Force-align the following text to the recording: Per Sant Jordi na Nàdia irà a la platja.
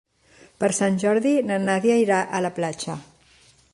Per 0.61 0.69
Sant 0.77 0.95
Jordi 1.03 1.33
na 1.49 1.59
Nàdia 1.65 1.99
irà 2.05 2.23
a 2.39 2.43
la 2.47 2.55
platja. 2.57 2.97